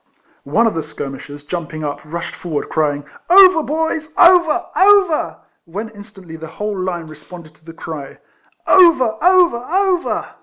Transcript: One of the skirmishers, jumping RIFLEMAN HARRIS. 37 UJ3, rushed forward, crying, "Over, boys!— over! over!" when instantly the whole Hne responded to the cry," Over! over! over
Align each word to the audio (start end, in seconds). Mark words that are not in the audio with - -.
One 0.49 0.65
of 0.65 0.73
the 0.73 0.81
skirmishers, 0.81 1.43
jumping 1.43 1.81
RIFLEMAN 1.81 1.99
HARRIS. 1.99 2.11
37 2.11 2.11
UJ3, 2.11 2.13
rushed 2.15 2.35
forward, 2.35 2.69
crying, 2.69 3.05
"Over, 3.29 3.61
boys!— 3.61 4.13
over! 4.17 4.65
over!" 4.75 5.37
when 5.65 5.89
instantly 5.89 6.35
the 6.37 6.47
whole 6.47 6.75
Hne 6.75 7.07
responded 7.07 7.53
to 7.53 7.63
the 7.65 7.73
cry," 7.73 8.17
Over! 8.65 9.13
over! 9.21 9.57
over 9.57 10.25